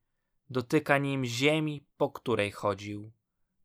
Dotyka 0.50 0.98
nim 0.98 1.24
ziemi, 1.24 1.86
po 1.96 2.10
której 2.10 2.50
chodził. 2.50 3.15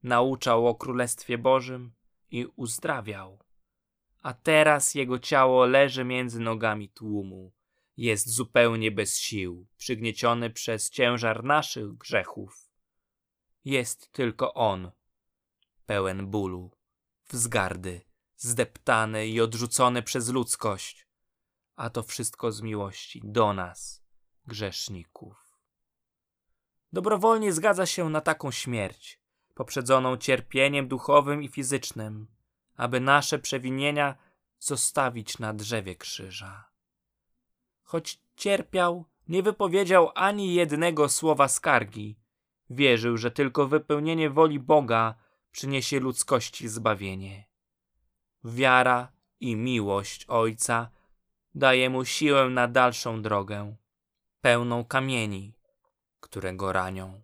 Nauczał 0.04 0.68
o 0.68 0.76
Królestwie 0.76 1.38
Bożym 1.38 1.92
i 2.32 2.46
uzdrawiał. 2.56 3.40
A 4.22 4.34
teraz 4.34 4.96
jego 4.96 5.20
ciało 5.20 5.66
leży 5.66 6.04
między 6.04 6.40
nogami 6.40 6.90
tłumu. 6.90 7.54
Jest 7.98 8.30
zupełnie 8.30 8.92
bez 8.92 9.20
sił, 9.20 9.68
przygnieciony 9.78 10.50
przez 10.50 10.90
ciężar 10.90 11.44
naszych 11.44 11.94
grzechów. 11.98 12.72
Jest 13.66 14.12
tylko 14.12 14.54
on, 14.54 14.92
pełen 15.86 16.28
bólu, 16.28 16.72
wzgardy, 17.30 18.02
zdeptany 18.38 19.28
i 19.28 19.42
odrzucony 19.42 20.04
przez 20.04 20.30
ludzkość, 20.30 21.08
a 21.76 21.90
to 21.90 22.04
wszystko 22.04 22.52
z 22.52 22.62
miłości 22.62 23.22
do 23.24 23.54
nas, 23.54 24.04
grzeszników. 24.48 25.58
Dobrowolnie 26.94 27.54
zgadza 27.54 27.86
się 27.86 28.10
na 28.10 28.22
taką 28.22 28.52
śmierć, 28.52 29.21
poprzedzoną 29.62 30.18
cierpieniem 30.18 30.88
duchowym 30.88 31.44
i 31.44 31.48
fizycznym, 31.48 32.28
aby 32.76 33.00
nasze 33.00 33.40
przewinienia 33.40 34.16
zostawić 34.60 35.40
na 35.40 35.54
drzewie 35.54 35.96
krzyża. 35.96 36.70
Choć 37.84 38.20
cierpiał, 38.36 39.06
nie 39.28 39.44
wypowiedział 39.44 40.12
ani 40.16 40.54
jednego 40.54 41.10
słowa 41.10 41.48
skargi. 41.48 42.20
Wierzył, 42.70 43.18
że 43.18 43.32
tylko 43.32 43.68
wypełnienie 43.68 44.30
woli 44.30 44.60
Boga 44.60 45.16
przyniesie 45.52 46.00
ludzkości 46.00 46.68
zbawienie. 46.68 47.48
Wiara 48.44 49.12
i 49.40 49.56
miłość 49.56 50.26
Ojca 50.28 50.90
daje 51.56 51.90
mu 51.90 52.06
siłę 52.06 52.50
na 52.50 52.68
dalszą 52.68 53.22
drogę, 53.22 53.76
pełną 54.42 54.86
kamieni, 54.86 55.54
które 56.20 56.54
go 56.54 56.72
ranią. 56.72 57.22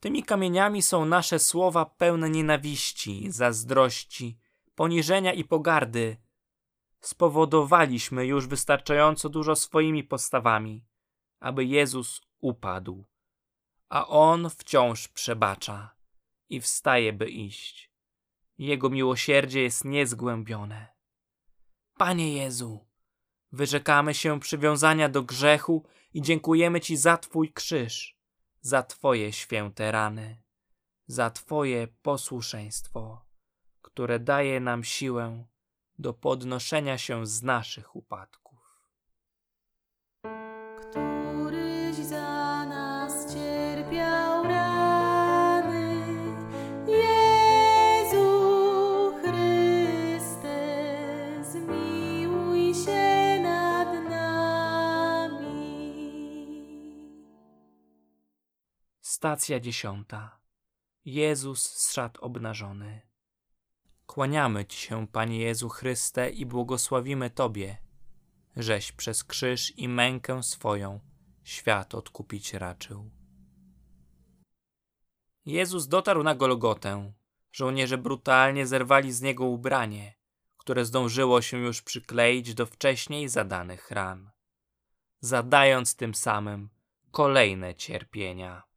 Tymi 0.00 0.22
kamieniami 0.22 0.82
są 0.82 1.04
nasze 1.04 1.38
słowa 1.38 1.84
pełne 1.84 2.30
nienawiści, 2.30 3.32
zazdrości, 3.32 4.38
poniżenia 4.74 5.32
i 5.32 5.44
pogardy. 5.44 6.16
Spowodowaliśmy 7.00 8.26
już 8.26 8.46
wystarczająco 8.46 9.28
dużo 9.28 9.56
swoimi 9.56 10.04
postawami, 10.04 10.84
aby 11.40 11.64
Jezus 11.64 12.20
upadł, 12.38 13.04
a 13.88 14.06
On 14.06 14.50
wciąż 14.50 15.08
przebacza 15.08 15.94
i 16.48 16.60
wstaje, 16.60 17.12
by 17.12 17.30
iść. 17.30 17.90
Jego 18.58 18.90
miłosierdzie 18.90 19.62
jest 19.62 19.84
niezgłębione. 19.84 20.86
Panie 21.94 22.32
Jezu, 22.34 22.86
wyrzekamy 23.52 24.14
się 24.14 24.40
przywiązania 24.40 25.08
do 25.08 25.22
grzechu 25.22 25.86
i 26.14 26.22
dziękujemy 26.22 26.80
Ci 26.80 26.96
za 26.96 27.16
Twój 27.16 27.52
krzyż, 27.52 28.19
za 28.60 28.82
Twoje 28.82 29.32
święte 29.32 29.92
rany, 29.92 30.42
za 31.06 31.30
Twoje 31.30 31.88
posłuszeństwo, 32.02 33.24
które 33.82 34.18
daje 34.18 34.60
nam 34.60 34.84
siłę 34.84 35.44
do 35.98 36.14
podnoszenia 36.14 36.98
się 36.98 37.26
z 37.26 37.42
naszych 37.42 37.96
upadków. 37.96 38.39
Stacja 59.20 59.60
dziesiąta. 59.60 60.40
Jezus 61.04 61.62
zszedł 61.62 62.20
obnażony. 62.20 63.00
Kłaniamy 64.06 64.64
Ci 64.64 64.78
się, 64.78 65.06
Panie 65.06 65.38
Jezu 65.38 65.68
Chryste, 65.68 66.30
i 66.30 66.46
błogosławimy 66.46 67.30
Tobie, 67.30 67.76
żeś 68.56 68.92
przez 68.92 69.24
krzyż 69.24 69.78
i 69.78 69.88
mękę 69.88 70.42
swoją 70.42 71.00
świat 71.44 71.94
odkupić 71.94 72.54
raczył. 72.54 73.10
Jezus 75.46 75.88
dotarł 75.88 76.22
na 76.22 76.34
Golgotę. 76.34 77.12
Żołnierze 77.52 77.98
brutalnie 77.98 78.66
zerwali 78.66 79.12
z 79.12 79.22
niego 79.22 79.44
ubranie, 79.44 80.14
które 80.56 80.84
zdążyło 80.84 81.42
się 81.42 81.58
już 81.58 81.82
przykleić 81.82 82.54
do 82.54 82.66
wcześniej 82.66 83.28
zadanych 83.28 83.90
ran, 83.90 84.30
zadając 85.20 85.96
tym 85.96 86.14
samym 86.14 86.70
kolejne 87.10 87.74
cierpienia. 87.74 88.69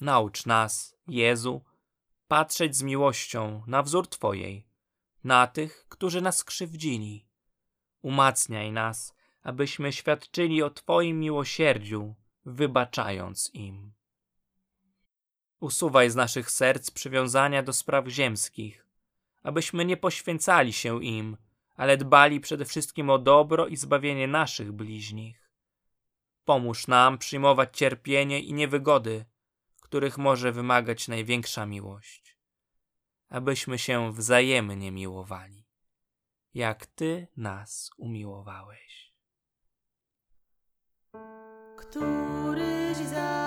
Naucz 0.00 0.46
nas, 0.46 0.96
Jezu, 1.08 1.64
patrzeć 2.28 2.76
z 2.76 2.82
miłością 2.82 3.62
na 3.66 3.82
wzór 3.82 4.08
Twojej, 4.08 4.66
na 5.24 5.46
tych, 5.46 5.86
którzy 5.88 6.20
nas 6.20 6.44
krzywdzili. 6.44 7.26
Umacniaj 8.02 8.72
nas, 8.72 9.14
abyśmy 9.42 9.92
świadczyli 9.92 10.62
o 10.62 10.70
Twoim 10.70 11.20
miłosierdziu, 11.20 12.14
wybaczając 12.44 13.50
im. 13.54 13.92
Usuwaj 15.60 16.10
z 16.10 16.16
naszych 16.16 16.50
serc 16.50 16.90
przywiązania 16.90 17.62
do 17.62 17.72
spraw 17.72 18.06
ziemskich, 18.08 18.86
abyśmy 19.42 19.84
nie 19.84 19.96
poświęcali 19.96 20.72
się 20.72 21.04
im, 21.04 21.36
ale 21.74 21.96
dbali 21.96 22.40
przede 22.40 22.64
wszystkim 22.64 23.10
o 23.10 23.18
dobro 23.18 23.66
i 23.66 23.76
zbawienie 23.76 24.28
naszych 24.28 24.72
bliźnich. 24.72 25.50
Pomóż 26.44 26.86
nam 26.86 27.18
przyjmować 27.18 27.76
cierpienie 27.78 28.40
i 28.40 28.52
niewygody, 28.52 29.24
których 29.94 30.18
może 30.18 30.52
wymagać 30.52 31.08
największa 31.08 31.66
miłość, 31.66 32.38
abyśmy 33.28 33.78
się 33.78 34.12
wzajemnie 34.12 34.92
miłowali, 34.92 35.68
jak 36.54 36.86
Ty 36.86 37.26
nas 37.36 37.90
umiłowałeś. 37.96 39.14
któryś 41.76 42.96
za 42.96 43.43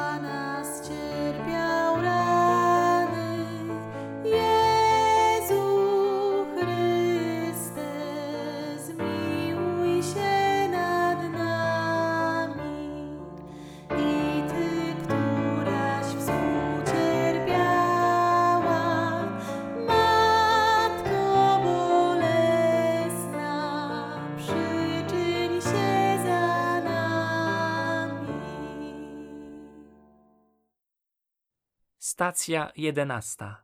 Stacja 32.17 32.71
jedenasta. 32.75 33.63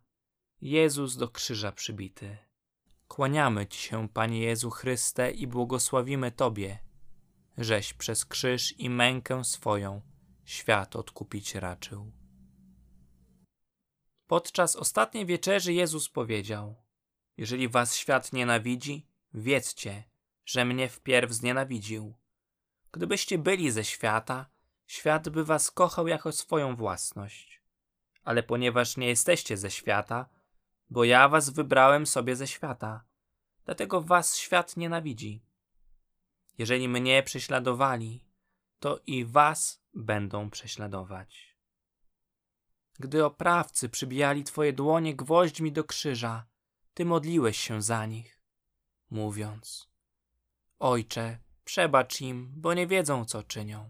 Jezus 0.62 1.18
do 1.18 1.28
krzyża 1.28 1.72
przybity. 1.72 2.38
Kłaniamy 3.08 3.68
Ci 3.68 3.80
się, 3.80 4.10
Panie 4.10 4.39
Jezu 4.39 4.70
Chryste, 4.70 5.32
i 5.32 5.48
błogosławimy 5.48 6.32
Tobie, 6.32 6.80
żeś 7.58 7.94
przez 7.94 8.26
krzyż 8.26 8.80
i 8.80 8.89
mękę 8.89 9.44
swoją 9.44 10.02
świat 10.46 10.96
odkupić 10.96 11.56
raczył. 11.56 12.12
Podczas 14.28 14.76
ostatniej 14.76 15.26
wieczerzy 15.26 15.74
Jezus 15.74 16.10
powiedział: 16.10 16.76
Jeżeli 17.38 17.70
was 17.70 17.96
świat 17.96 18.34
nienawidzi, 18.34 19.08
wiedzcie, 19.34 20.04
że 20.46 20.66
mnie 20.66 20.89
wpierw 20.89 21.32
znienawidził. 21.32 22.13
Gdybyście 22.92 23.38
byli 23.38 23.72
ze 23.72 23.84
świata, 23.84 24.46
świat 24.88 25.30
by 25.30 25.46
was 25.46 25.72
kochał 25.72 26.08
jako 26.08 26.32
swoją 26.32 26.76
własność. 26.76 27.62
Ale 28.24 28.44
ponieważ 28.44 28.98
nie 28.98 29.08
jesteście 29.08 29.58
ze 29.58 29.72
świata, 29.72 30.30
bo 30.90 31.04
ja 31.04 31.30
was 31.30 31.50
wybrałem 31.50 32.06
sobie 32.06 32.36
ze 32.36 32.48
świata, 32.48 33.04
dlatego 33.66 34.02
was 34.02 34.38
świat 34.38 34.78
nienawidzi. 34.78 35.46
Jeżeli 36.58 36.90
mnie 36.90 37.24
prześladowali, 37.24 38.26
to 38.80 39.00
i 39.08 39.26
was 39.26 39.84
będą 39.94 40.50
prześladować. 40.50 41.58
Gdy 43.00 43.26
oprawcy 43.26 43.90
przybijali 43.90 44.44
twoje 44.44 44.74
dłonie 44.74 45.16
gwoźdźmi 45.16 45.72
do 45.72 45.84
krzyża, 45.84 46.46
ty 46.94 47.06
modliłeś 47.06 47.58
się 47.58 47.82
za 47.82 48.06
nich, 48.06 48.40
mówiąc: 49.10 49.90
Ojcze, 50.80 51.40
przebacz 51.64 52.22
im, 52.22 52.54
bo 52.56 52.74
nie 52.74 52.88
wiedzą, 52.88 53.26
co 53.26 53.44
czynią. 53.44 53.90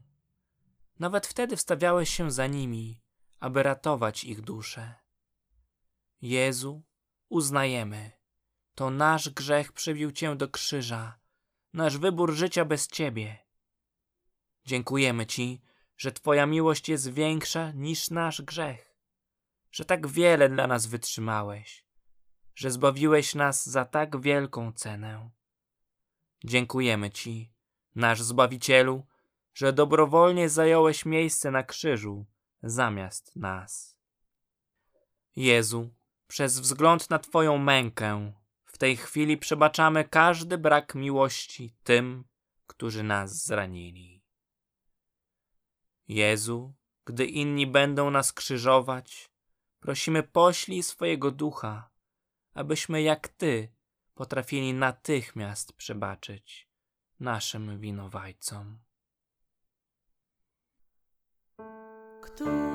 Nawet 1.00 1.28
wtedy 1.28 1.58
wstawiałeś 1.58 2.10
się 2.10 2.32
za 2.32 2.48
nimi, 2.48 3.02
aby 3.44 3.64
ratować 3.64 4.24
ich 4.24 4.42
dusze. 4.42 4.94
Jezu, 6.22 6.84
uznajemy, 7.30 8.12
to 8.76 8.90
nasz 8.90 9.30
grzech 9.30 9.72
przybił 9.72 10.12
cię 10.12 10.36
do 10.36 10.48
krzyża, 10.50 11.20
nasz 11.74 11.98
wybór 11.98 12.34
życia 12.34 12.66
bez 12.66 12.88
ciebie. 12.88 13.38
Dziękujemy 14.66 15.26
ci, 15.26 15.62
że 15.98 16.12
twoja 16.12 16.46
miłość 16.46 16.90
jest 16.90 17.10
większa 17.12 17.72
niż 17.72 18.10
nasz 18.10 18.42
grzech, 18.42 18.96
że 19.72 19.86
tak 19.86 20.08
wiele 20.08 20.50
dla 20.50 20.68
nas 20.68 20.86
wytrzymałeś, 20.86 21.86
że 22.56 22.72
zbawiłeś 22.72 23.36
nas 23.36 23.66
za 23.66 23.86
tak 23.86 24.22
wielką 24.22 24.72
cenę. 24.72 25.30
Dziękujemy 26.44 27.12
ci, 27.12 27.54
nasz 27.96 28.22
Zbawicielu, 28.22 29.06
że 29.54 29.74
dobrowolnie 29.74 30.50
zająłeś 30.50 31.06
miejsce 31.06 31.52
na 31.52 31.64
krzyżu 31.64 32.26
zamiast 32.64 33.36
nas. 33.36 33.98
Jezu, 35.36 35.90
przez 36.28 36.60
wzgląd 36.60 37.10
na 37.10 37.20
Twoją 37.20 37.58
mękę, 37.58 38.34
w 38.66 38.78
tej 38.78 38.98
chwili 38.98 39.38
przebaczamy 39.38 40.04
każdy 40.04 40.58
brak 40.58 40.96
miłości 40.96 41.76
tym, 41.84 42.26
którzy 42.68 43.04
nas 43.04 43.46
zranili. 43.46 44.24
Jezu, 46.08 46.74
gdy 47.06 47.26
inni 47.26 47.68
będą 47.68 48.12
nas 48.12 48.34
krzyżować, 48.34 49.32
prosimy 49.80 50.24
poślij 50.24 50.84
swojego 50.84 51.32
ducha, 51.32 51.90
abyśmy 52.54 53.02
jak 53.02 53.28
Ty 53.28 53.74
potrafili 54.14 54.74
natychmiast 54.74 55.74
przebaczyć 55.74 56.70
naszym 57.20 57.80
winowajcom. 57.80 58.80
Któryś 62.36 62.73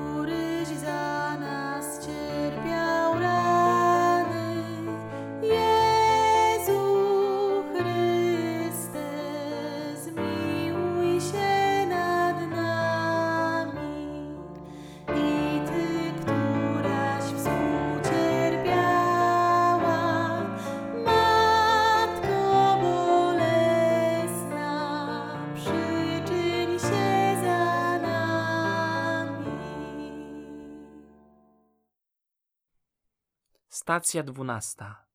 Stacja 33.79 34.23
dwunasta. 34.23 35.05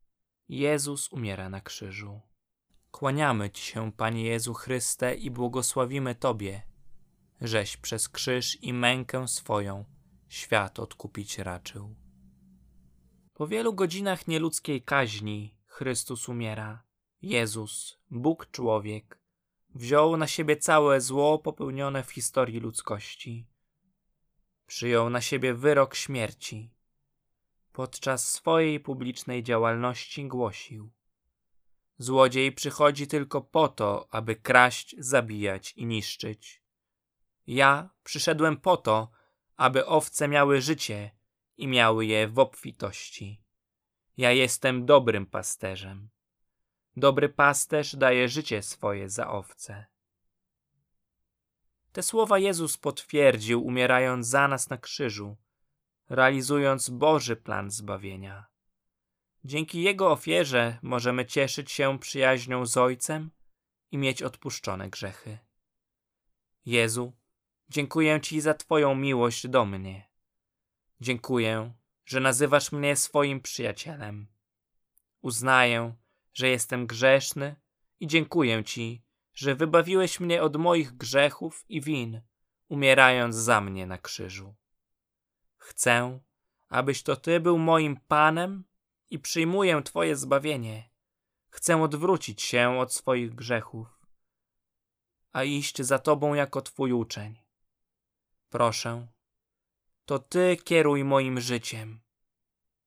Jezus 0.49 1.13
umiera 1.13 1.49
na 1.49 1.61
krzyżu. 1.61 2.21
Kłaniamy 2.91 3.51
Ci 3.51 3.63
się, 3.63 3.93
Panie 3.93 4.25
Jezu 4.25 4.55
Chryste, 4.55 5.15
i 5.15 5.31
błogosławimy 5.31 6.15
Tobie, 6.15 6.63
żeś 7.41 7.77
przez 7.77 8.09
krzyż 8.09 8.63
i 8.63 8.73
mękę 8.73 9.29
swoją 9.29 9.85
świat 10.29 10.79
odkupić 10.79 11.39
raczył. 11.39 11.95
Po 13.35 13.47
wielu 13.47 13.75
godzinach 13.75 14.29
nieludzkiej 14.29 14.83
kaźni 14.83 15.55
Chrystus 15.67 16.29
umiera. 16.29 16.83
Jezus, 17.23 17.99
Bóg 18.11 18.51
człowiek, 18.51 19.19
wziął 19.75 20.17
na 20.17 20.27
siebie 20.27 20.57
całe 20.57 21.01
zło 21.01 21.39
popełnione 21.39 22.03
w 22.03 22.11
historii 22.11 22.61
ludzkości. 22.61 23.47
Przyjął 24.67 25.11
na 25.11 25.21
siebie 25.21 25.55
wyrok 25.55 25.95
śmierci 25.95 26.74
podczas 27.75 28.33
swojej 28.33 28.81
publicznej 28.81 29.43
działalności 29.43 30.29
głosił: 30.29 30.91
Złodziej 31.99 32.53
przychodzi 32.53 33.07
tylko 33.07 33.41
po 33.41 33.69
to, 33.69 34.09
aby 34.11 34.37
kraść, 34.37 34.95
zabijać 34.99 35.73
i 35.73 35.87
niszczyć. 35.87 36.63
Ja 37.47 37.91
przyszedłem 38.05 38.57
po 38.57 38.77
to, 38.77 39.11
aby 39.57 39.87
owce 39.87 40.29
miały 40.29 40.61
życie 40.61 41.11
i 41.57 41.69
miały 41.69 42.07
je 42.07 42.29
w 42.29 42.39
obfitości. 42.39 43.43
Ja 44.17 44.33
jestem 44.33 44.87
dobrym 44.87 45.27
pasterzem. 45.27 46.09
Dobry 46.97 47.29
pasterz 47.29 47.97
daje 47.97 48.29
życie 48.29 48.63
swoje 48.63 49.09
za 49.09 49.31
owce. 49.31 49.87
Te 51.93 52.03
słowa 52.03 52.39
Jezus 52.39 52.77
potwierdził, 52.77 53.65
umierając 53.65 54.27
za 54.27 54.49
nas 54.49 54.71
na 54.71 54.79
krzyżu 54.79 55.37
realizując 56.09 56.91
Boży 56.91 57.37
plan 57.37 57.71
zbawienia. 57.71 58.47
Dzięki 59.45 59.83
Jego 59.83 60.11
ofierze 60.11 60.79
możemy 60.83 61.27
cieszyć 61.27 61.73
się 61.73 61.99
przyjaźnią 61.99 62.67
z 62.67 62.77
Ojcem 62.77 63.31
i 63.91 63.99
mieć 63.99 64.23
odpuszczone 64.23 64.91
grzechy. 64.91 65.39
Jezu, 66.67 67.13
dziękuję 67.69 68.21
Ci 68.21 68.41
za 68.41 68.55
Twoją 68.55 68.95
miłość 68.95 69.49
do 69.49 69.65
mnie. 69.65 70.09
Dziękuję, 71.01 71.73
że 72.05 72.21
nazywasz 72.21 72.73
mnie 72.73 72.97
swoim 72.97 73.41
przyjacielem. 73.41 74.27
Uznaję, 75.21 75.95
że 76.33 76.49
jestem 76.49 76.87
grzeszny 76.87 77.57
i 78.01 78.07
dziękuję 78.07 78.65
Ci, 78.65 79.03
że 79.35 79.55
wybawiłeś 79.55 80.21
mnie 80.21 80.43
od 80.43 80.57
moich 80.57 80.93
grzechów 80.93 81.65
i 81.69 81.81
win, 81.81 82.21
umierając 82.69 83.37
za 83.37 83.61
mnie 83.61 83.87
na 83.87 83.99
krzyżu. 83.99 84.55
Chcę, 85.65 86.21
abyś 86.69 87.03
to 87.03 87.17
Ty 87.17 87.41
był 87.41 87.59
moim 87.59 87.97
Panem 87.97 88.65
i 89.11 89.19
przyjmuję 89.19 89.83
Twoje 89.83 90.17
zbawienie. 90.17 90.91
Chcę 91.49 91.83
odwrócić 91.83 92.43
się 92.43 92.79
od 92.79 92.95
swoich 92.95 93.35
grzechów, 93.35 94.07
a 95.33 95.45
iść 95.45 95.83
za 95.83 95.99
Tobą 95.99 96.35
jako 96.35 96.63
Twój 96.63 96.93
uczeń. 96.93 97.41
Proszę, 98.49 99.07
to 100.05 100.19
Ty 100.19 100.57
kieruj 100.65 101.05
moim 101.05 101.41
życiem. 101.41 102.01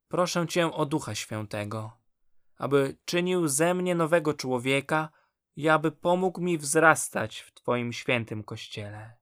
Proszę 0.07 0.47
Cię 0.47 0.73
o 0.73 0.85
Ducha 0.85 1.15
Świętego, 1.15 1.91
aby 2.57 2.97
czynił 3.05 3.47
ze 3.47 3.73
mnie 3.73 3.95
nowego 3.95 4.33
człowieka 4.33 5.09
i 5.55 5.69
aby 5.69 5.91
pomógł 5.91 6.41
mi 6.41 6.57
wzrastać 6.57 7.39
w 7.39 7.53
Twoim 7.53 7.93
świętym 7.93 8.43
Kościele. 8.43 9.16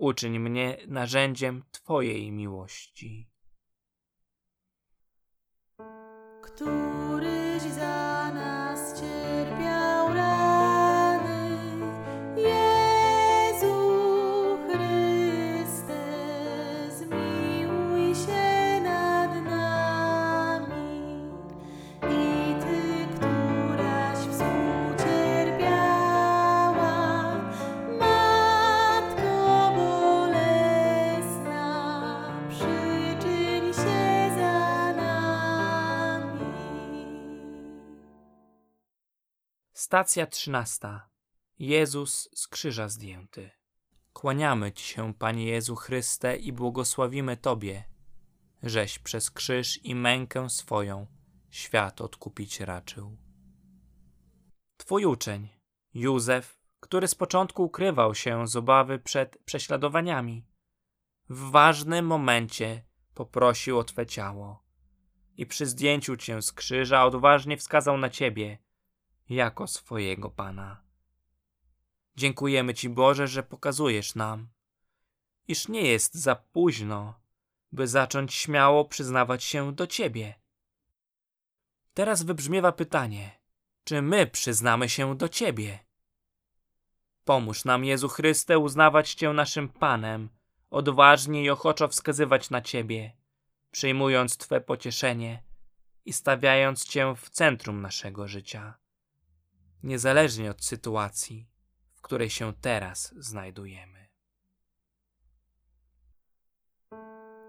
Uczyń 0.00 0.38
mnie 0.38 0.76
narzędziem 0.88 1.62
Twojej 1.70 2.32
miłości. 2.32 3.28
Stacja 39.90 40.26
trzynasta. 40.26 41.08
Jezus 41.58 42.28
z 42.34 42.48
krzyża 42.48 42.88
zdjęty. 42.88 43.50
Kłaniamy 44.12 44.72
Ci 44.72 44.84
się, 44.84 45.14
Panie 45.14 45.44
Jezu 45.44 45.76
Chryste, 45.76 46.36
i 46.36 46.52
błogosławimy 46.52 47.36
Tobie, 47.36 47.84
żeś 48.62 48.98
przez 48.98 49.30
krzyż 49.30 49.84
i 49.84 49.94
mękę 49.94 50.50
swoją 50.50 51.06
świat 51.48 52.00
odkupić 52.00 52.60
raczył. 52.60 53.16
Twój 54.76 55.04
uczeń, 55.04 55.48
Józef, 55.94 56.60
który 56.80 57.08
z 57.08 57.14
początku 57.14 57.64
ukrywał 57.64 58.14
się 58.14 58.46
z 58.46 58.56
obawy 58.56 58.98
przed 58.98 59.38
prześladowaniami, 59.44 60.46
w 61.28 61.50
ważnym 61.50 62.06
momencie 62.06 62.84
poprosił 63.14 63.78
o 63.78 63.84
Twe 63.84 64.06
ciało 64.06 64.62
i 65.36 65.46
przy 65.46 65.66
zdjęciu 65.66 66.16
Cię 66.16 66.42
z 66.42 66.52
krzyża 66.52 67.04
odważnie 67.04 67.56
wskazał 67.56 67.98
na 67.98 68.10
Ciebie 68.10 68.58
jako 69.30 69.66
swojego 69.66 70.30
Pana. 70.30 70.82
Dziękujemy 72.16 72.74
Ci, 72.74 72.88
Boże, 72.88 73.28
że 73.28 73.42
pokazujesz 73.42 74.14
nam, 74.14 74.48
iż 75.48 75.68
nie 75.68 75.82
jest 75.82 76.14
za 76.14 76.36
późno, 76.36 77.20
by 77.72 77.88
zacząć 77.88 78.34
śmiało 78.34 78.84
przyznawać 78.84 79.44
się 79.44 79.72
do 79.72 79.86
Ciebie. 79.86 80.34
Teraz 81.94 82.22
wybrzmiewa 82.22 82.72
pytanie, 82.72 83.40
czy 83.84 84.02
my 84.02 84.26
przyznamy 84.26 84.88
się 84.88 85.16
do 85.16 85.28
Ciebie? 85.28 85.78
Pomóż 87.24 87.64
nam, 87.64 87.84
Jezu 87.84 88.08
Chryste, 88.08 88.58
uznawać 88.58 89.14
Cię 89.14 89.32
naszym 89.32 89.68
Panem, 89.68 90.28
odważnie 90.70 91.44
i 91.44 91.50
ochoczo 91.50 91.88
wskazywać 91.88 92.50
na 92.50 92.62
Ciebie, 92.62 93.16
przyjmując 93.70 94.36
Twe 94.36 94.60
pocieszenie 94.60 95.42
i 96.04 96.12
stawiając 96.12 96.84
Cię 96.84 97.14
w 97.16 97.30
centrum 97.30 97.80
naszego 97.80 98.28
życia 98.28 98.80
niezależnie 99.82 100.50
od 100.50 100.64
sytuacji, 100.64 101.48
w 101.94 102.00
której 102.00 102.30
się 102.30 102.52
teraz 102.60 103.14
znajdujemy. 103.16 104.08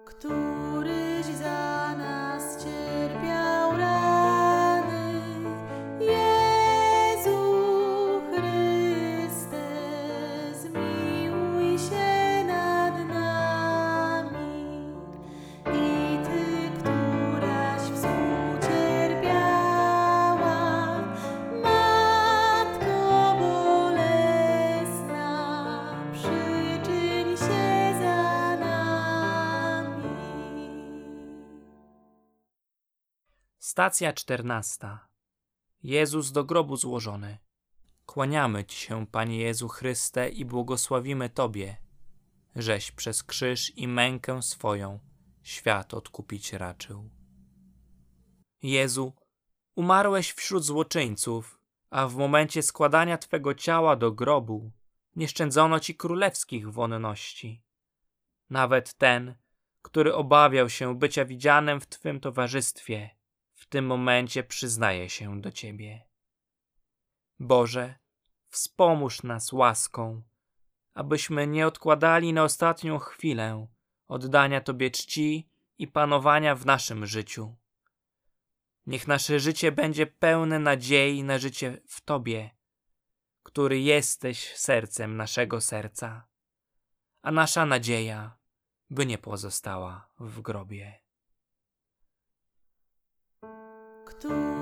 Któryś 0.06 0.81
Stacja 33.72 34.14
czternasta. 34.14 35.08
Jezus 35.84 36.32
do 36.32 36.44
grobu 36.44 36.78
złożony. 36.78 37.38
Kłaniamy 38.06 38.66
Ci 38.66 38.78
się, 38.78 39.08
Panie 39.08 39.38
Jezu 39.38 39.68
Chryste, 39.68 40.30
i 40.30 40.46
błogosławimy 40.46 41.30
Tobie, 41.30 41.78
żeś 42.56 42.92
przez 42.92 43.24
krzyż 43.24 43.78
i 43.78 43.88
mękę 43.88 44.42
swoją 44.42 45.00
świat 45.42 45.94
odkupić 45.94 46.54
raczył. 46.54 47.10
Jezu, 48.64 49.14
umarłeś 49.76 50.32
wśród 50.32 50.64
złoczyńców, 50.64 51.60
a 51.90 52.08
w 52.08 52.16
momencie 52.16 52.64
składania 52.64 53.18
Twego 53.18 53.54
ciała 53.54 53.96
do 53.96 54.12
grobu 54.12 54.72
nie 55.16 55.28
szczędzono 55.28 55.80
Ci 55.80 55.96
królewskich 55.96 56.72
wonności. 56.72 57.64
Nawet 58.50 58.94
ten, 58.94 59.36
który 59.82 60.16
obawiał 60.16 60.70
się 60.70 60.96
bycia 60.96 61.26
widzianym 61.26 61.82
w 61.82 61.88
Twym 61.88 62.20
towarzystwie, 62.20 63.21
tym 63.72 63.86
momencie 63.86 64.44
przyznaje 64.44 65.10
się 65.10 65.42
do 65.42 65.52
Ciebie. 65.52 66.06
Boże, 67.40 67.96
wspomóż 68.50 69.24
nas 69.24 69.54
łaską, 69.54 70.22
abyśmy 70.94 71.48
nie 71.48 71.68
odkładali 71.68 72.34
na 72.34 72.44
ostatnią 72.44 73.00
chwilę 73.00 73.68
oddania 74.08 74.62
Tobie 74.62 74.92
czci 74.92 75.50
i 75.78 75.88
panowania 75.88 76.56
w 76.56 76.66
naszym 76.66 77.06
życiu. 77.06 77.56
Niech 78.86 79.08
nasze 79.08 79.40
życie 79.40 79.72
będzie 79.72 80.08
pełne 80.08 80.60
nadziei 80.60 81.24
na 81.24 81.38
życie 81.38 81.82
w 81.88 82.02
Tobie, 82.02 82.50
który 83.44 83.80
jesteś 83.80 84.56
sercem 84.56 85.18
naszego 85.18 85.62
serca, 85.62 86.28
a 87.22 87.32
nasza 87.32 87.66
nadzieja 87.66 88.38
by 88.90 89.06
nie 89.06 89.18
pozostała 89.18 90.10
w 90.20 90.42
grobie. 90.42 91.01
Któryś 94.22 94.61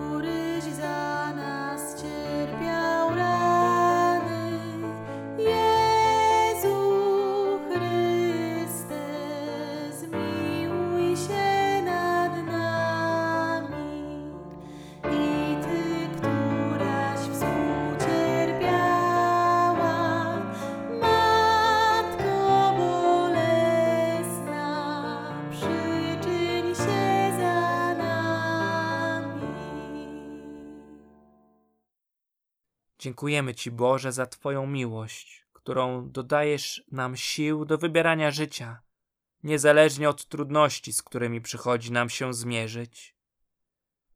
Dziękujemy 32.99 33.55
Ci, 33.55 33.71
Boże, 33.71 34.11
za 34.11 34.25
Twoją 34.25 34.67
miłość, 34.67 35.45
którą 35.53 36.09
dodajesz 36.09 36.83
nam 36.91 37.17
sił 37.17 37.65
do 37.65 37.77
wybierania 37.77 38.31
życia, 38.31 38.81
niezależnie 39.43 40.09
od 40.09 40.25
trudności, 40.25 40.93
z 40.93 41.01
którymi 41.01 41.41
przychodzi 41.41 41.91
nam 41.91 42.09
się 42.09 42.33
zmierzyć. 42.33 43.15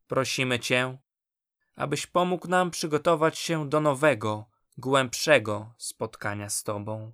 Prosimy 0.07 0.59
Cię, 0.59 0.97
abyś 1.75 2.07
pomógł 2.07 2.47
nam 2.47 2.71
przygotować 2.71 3.37
się 3.37 3.69
do 3.69 3.81
nowego, 3.81 4.45
głębszego 4.77 5.73
spotkania 5.77 6.49
z 6.49 6.63
Tobą, 6.63 7.11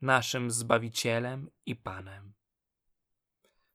naszym 0.00 0.50
Zbawicielem 0.50 1.50
i 1.66 1.76
Panem. 1.76 2.32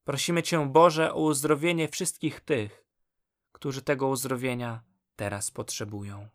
Prosimy 0.03 0.43
Cię, 0.43 0.69
Boże, 0.69 1.13
o 1.13 1.19
uzdrowienie 1.19 1.87
wszystkich 1.87 2.39
tych, 2.39 2.85
którzy 3.51 3.81
tego 3.81 4.07
uzdrowienia 4.07 4.83
teraz 5.15 5.51
potrzebują. 5.51 6.34